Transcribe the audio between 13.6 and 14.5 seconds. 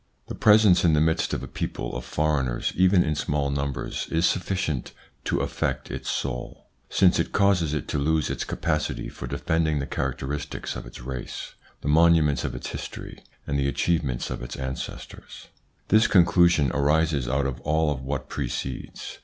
achievements of